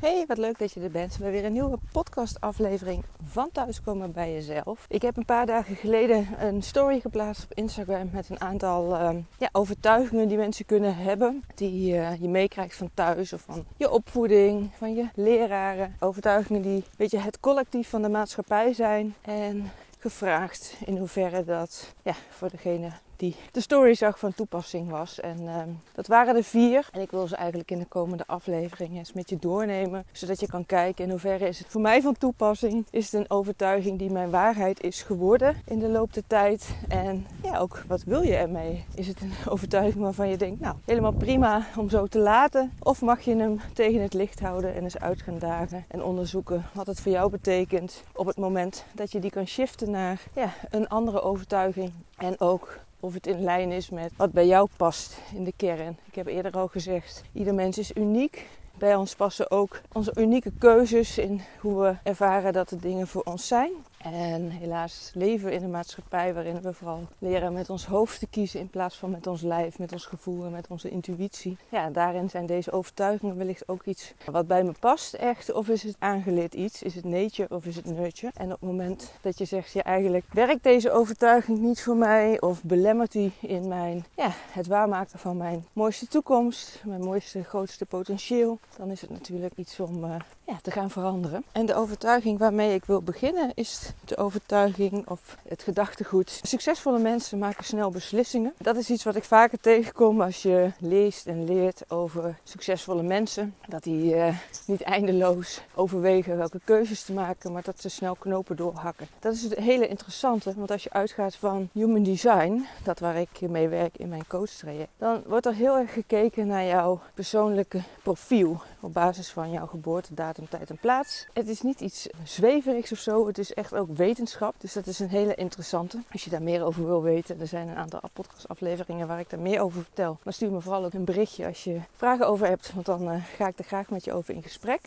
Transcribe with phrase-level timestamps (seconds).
[0.00, 4.32] Hey, wat leuk dat je er bent bij weer een nieuwe podcastaflevering van Thuiskomen bij
[4.32, 4.84] Jezelf.
[4.88, 9.16] Ik heb een paar dagen geleden een story geplaatst op Instagram met een aantal uh,
[9.38, 11.44] ja, overtuigingen die mensen kunnen hebben.
[11.54, 15.96] Die uh, je meekrijgt van thuis of van je opvoeding, van je leraren.
[15.98, 19.14] Overtuigingen die weet je, het collectief van de maatschappij zijn.
[19.20, 22.90] En gevraagd in hoeverre dat ja, voor degene
[23.20, 25.20] die de story zag van toepassing was.
[25.20, 25.56] En uh,
[25.94, 26.88] dat waren er vier.
[26.92, 30.04] En ik wil ze eigenlijk in de komende afleveringen eens met je doornemen.
[30.12, 32.86] Zodat je kan kijken in hoeverre is het voor mij van toepassing.
[32.90, 36.68] Is het een overtuiging die mijn waarheid is geworden in de loop der tijd.
[36.88, 38.84] En ja, ook wat wil je ermee?
[38.94, 42.72] Is het een overtuiging waarvan je denkt, nou helemaal prima om zo te laten.
[42.82, 45.84] Of mag je hem tegen het licht houden en eens uit gaan dagen.
[45.88, 49.90] En onderzoeken wat het voor jou betekent op het moment dat je die kan shiften
[49.90, 51.92] naar ja, een andere overtuiging.
[52.16, 55.98] En ook of het in lijn is met wat bij jou past in de kern.
[56.04, 58.46] Ik heb eerder al gezegd, ieder mens is uniek.
[58.78, 63.22] Bij ons passen ook onze unieke keuzes in hoe we ervaren dat de dingen voor
[63.22, 63.70] ons zijn.
[64.04, 68.26] En helaas leven we in een maatschappij waarin we vooral leren met ons hoofd te
[68.26, 71.56] kiezen in plaats van met ons lijf, met ons gevoel en met onze intuïtie.
[71.68, 75.52] Ja, daarin zijn deze overtuigingen wellicht ook iets wat bij me past echt.
[75.52, 76.82] Of is het aangeleerd iets?
[76.82, 78.32] Is het nature of is het nurture?
[78.36, 82.40] En op het moment dat je zegt, ja eigenlijk werkt deze overtuiging niet voor mij
[82.40, 87.86] of belemmert die in mijn, ja, het waarmaken van mijn mooiste toekomst, mijn mooiste, grootste
[87.86, 90.14] potentieel, dan is het natuurlijk iets om uh,
[90.44, 91.44] ja, te gaan veranderen.
[91.52, 96.40] En de overtuiging waarmee ik wil beginnen is de overtuiging of het gedachtegoed.
[96.42, 98.54] Succesvolle mensen maken snel beslissingen.
[98.58, 103.54] Dat is iets wat ik vaker tegenkom als je leest en leert over succesvolle mensen.
[103.68, 108.56] Dat die uh, niet eindeloos overwegen welke keuzes te maken, maar dat ze snel knopen
[108.56, 109.08] doorhakken.
[109.18, 113.40] Dat is het hele interessante, want als je uitgaat van human design, dat waar ik
[113.40, 118.60] mee werk in mijn coachtraject, dan wordt er heel erg gekeken naar jouw persoonlijke profiel
[118.80, 121.26] op basis van jouw geboortedatum, tijd en plaats.
[121.32, 124.54] Het is niet iets zweverigs of zo, het is echt ook wetenschap.
[124.58, 125.98] Dus dat is een hele interessante.
[126.12, 129.40] Als je daar meer over wil weten, er zijn een aantal podcastafleveringen waar ik daar
[129.40, 130.18] meer over vertel.
[130.22, 133.24] Maar stuur me vooral ook een berichtje als je vragen over hebt, want dan uh,
[133.36, 134.80] ga ik er graag met je over in gesprek.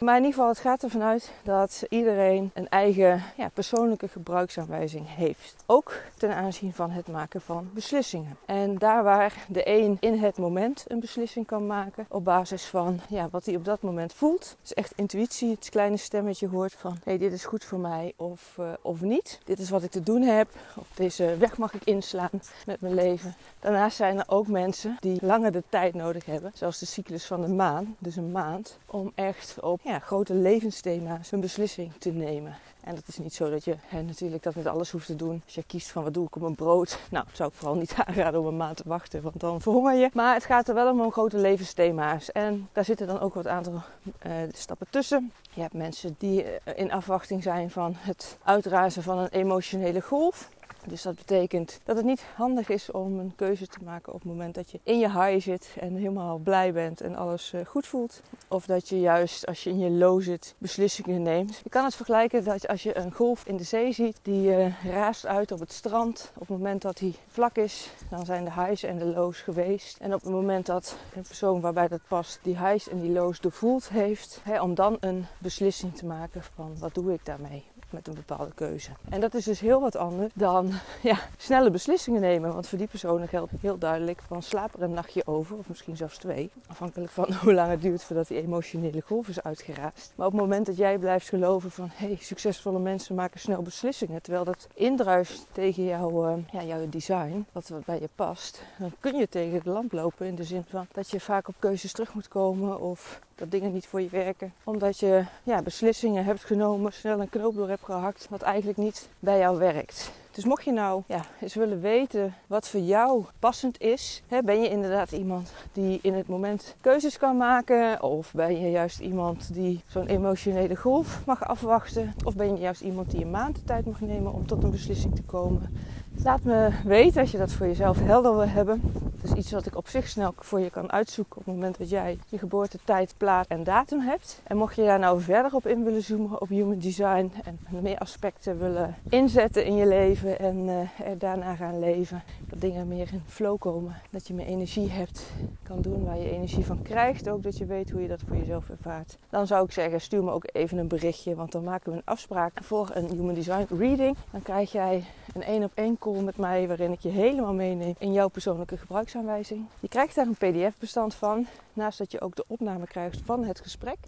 [0.00, 5.14] Maar in ieder geval, het gaat ervan uit dat iedereen een eigen ja, persoonlijke gebruiksaanwijzing
[5.14, 5.56] heeft.
[5.66, 8.36] Ook ten aanzien van het maken van beslissingen.
[8.46, 13.00] En daar waar de een in het moment een beslissing kan maken op basis van
[13.08, 14.56] ja, wat hij op dat moment voelt.
[14.60, 18.12] Dus echt intuïtie, het kleine stemmetje hoort van hé, hey, dit is goed voor mij
[18.16, 19.40] of, uh, of niet.
[19.44, 20.48] Dit is wat ik te doen heb.
[20.76, 23.34] Of deze weg mag ik inslaan met mijn leven.
[23.60, 27.40] Daarnaast zijn er ook mensen die langer de tijd nodig hebben, zoals de cyclus van
[27.40, 32.56] de maan, dus een maand, om echt op ja, grote levensthema's een beslissing te nemen.
[32.88, 35.42] En dat is niet zo dat je hè, natuurlijk dat met alles hoeft te doen.
[35.44, 36.98] Als je kiest van wat doe ik op mijn brood.
[37.10, 40.10] Nou, zou ik vooral niet aanraden om een maand te wachten, want dan verhonger je.
[40.12, 42.32] Maar het gaat er wel om, om grote levensthema's.
[42.32, 43.82] En daar zitten dan ook wat aantal
[44.26, 45.32] uh, stappen tussen.
[45.50, 46.44] Je hebt mensen die
[46.74, 50.48] in afwachting zijn van het uitrazen van een emotionele golf.
[50.88, 54.28] Dus dat betekent dat het niet handig is om een keuze te maken op het
[54.28, 58.20] moment dat je in je high zit en helemaal blij bent en alles goed voelt.
[58.48, 61.60] Of dat je juist als je in je low zit beslissingen neemt.
[61.62, 64.84] Je kan het vergelijken dat als je een golf in de zee ziet die uh,
[64.84, 66.32] raast uit op het strand.
[66.34, 69.98] Op het moment dat hij vlak is, dan zijn de highs en de lows geweest.
[69.98, 73.40] En op het moment dat een persoon waarbij dat past die highs en die lows
[73.40, 78.08] doorvoeld heeft, hè, om dan een beslissing te maken van wat doe ik daarmee met
[78.08, 78.90] een bepaalde keuze.
[79.08, 80.70] En dat is dus heel wat anders dan
[81.02, 82.52] ja, snelle beslissingen nemen.
[82.52, 85.96] Want voor die personen geldt heel duidelijk van slaap er een nachtje over, of misschien
[85.96, 86.50] zelfs twee.
[86.66, 90.12] Afhankelijk van hoe lang het duurt voordat die emotionele golf is uitgeraasd.
[90.16, 93.62] Maar op het moment dat jij blijft geloven van hé, hey, succesvolle mensen maken snel
[93.62, 94.22] beslissingen.
[94.22, 98.62] Terwijl dat indruist tegen jouw, uh, ja, jouw design, wat bij je past.
[98.78, 101.54] Dan kun je tegen de lamp lopen in de zin van dat je vaak op
[101.58, 104.52] keuzes terug moet komen of dat dingen niet voor je werken.
[104.64, 109.08] Omdat je ja, beslissingen hebt genomen, snel een knoop door hebt gehakt, wat eigenlijk niet
[109.18, 110.10] bij jou werkt.
[110.30, 114.60] Dus mocht je nou ja, eens willen weten wat voor jou passend is, hè, ben
[114.60, 118.02] je inderdaad iemand die in het moment keuzes kan maken?
[118.02, 122.14] Of ben je juist iemand die zo'n emotionele golf mag afwachten?
[122.24, 124.70] Of ben je juist iemand die een maand de tijd mag nemen om tot een
[124.70, 125.76] beslissing te komen?
[126.24, 128.80] Laat me weten als je dat voor jezelf helder wil hebben.
[129.20, 131.78] Dat is iets wat ik op zich snel voor je kan uitzoeken op het moment
[131.78, 134.40] dat jij je geboortetijd, plaats en datum hebt.
[134.44, 137.98] En mocht je daar nou verder op in willen zoomen op human design en meer
[137.98, 143.08] aspecten willen inzetten in je leven en uh, er daarna gaan leven, dat dingen meer
[143.12, 145.22] in flow komen, dat je meer energie hebt,
[145.62, 148.36] kan doen waar je energie van krijgt, ook dat je weet hoe je dat voor
[148.36, 149.18] jezelf ervaart.
[149.30, 152.04] Dan zou ik zeggen, stuur me ook even een berichtje, want dan maken we een
[152.04, 154.16] afspraak voor een human design reading.
[154.30, 155.04] Dan krijg jij
[155.34, 159.66] een één op één met mij waarin ik je helemaal meeneem in jouw persoonlijke gebruiksaanwijzing.
[159.80, 163.44] Je krijgt daar een pdf bestand van, naast dat je ook de opname krijgt van
[163.44, 163.98] het gesprek.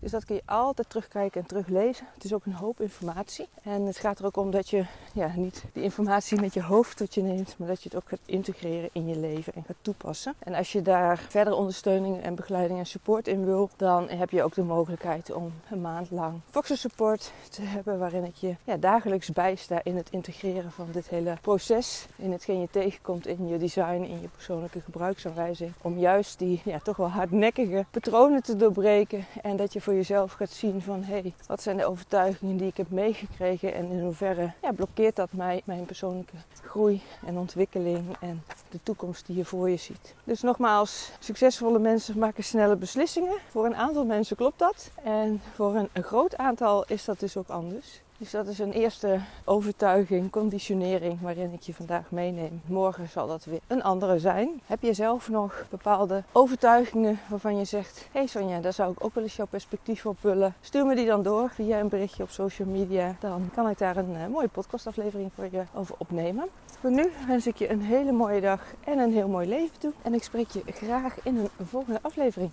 [0.00, 2.06] Dus dat kun je altijd terugkijken en teruglezen.
[2.14, 3.48] Het is ook een hoop informatie.
[3.62, 4.84] En het gaat er ook om dat je
[5.14, 8.08] ja, niet die informatie met je hoofd tot je neemt, maar dat je het ook
[8.08, 10.34] gaat integreren in je leven en gaat toepassen.
[10.38, 14.42] En als je daar verder ondersteuning en begeleiding en support in wil, dan heb je
[14.42, 18.76] ook de mogelijkheid om een maand lang Foxer Support te hebben, waarin ik je ja,
[18.76, 23.58] dagelijks bijsta in het integreren van dit hele proces, in hetgeen je tegenkomt in je
[23.58, 29.26] design, in je persoonlijke gebruiksaanwijzing, om juist die ja, toch wel hardnekkige patronen te doorbreken
[29.42, 32.66] en dat je voor jezelf gaat zien van hé, hey, wat zijn de overtuigingen die
[32.66, 38.16] ik heb meegekregen en in hoeverre ja, blokkeert dat mij, mijn persoonlijke groei en ontwikkeling
[38.20, 40.14] en de toekomst die je voor je ziet.
[40.24, 43.36] Dus nogmaals, succesvolle mensen maken snelle beslissingen.
[43.48, 47.36] Voor een aantal mensen klopt dat en voor een, een groot aantal is dat dus
[47.36, 48.00] ook anders.
[48.20, 52.60] Dus dat is een eerste overtuiging, conditionering waarin ik je vandaag meeneem.
[52.66, 54.60] Morgen zal dat weer een andere zijn.
[54.66, 59.04] Heb je zelf nog bepaalde overtuigingen waarvan je zegt: Hé hey Sonja, daar zou ik
[59.04, 60.54] ook wel eens jouw perspectief op willen?
[60.60, 63.16] Stuur me die dan door via een berichtje op social media.
[63.20, 66.48] Dan kan ik daar een uh, mooie podcastaflevering voor je over opnemen.
[66.80, 69.92] Voor nu wens ik je een hele mooie dag en een heel mooi leven toe.
[70.02, 72.50] En ik spreek je graag in een volgende aflevering.